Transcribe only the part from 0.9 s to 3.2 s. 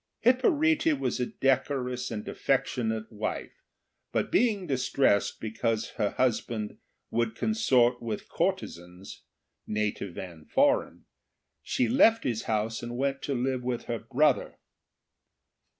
was a decorous and affectionate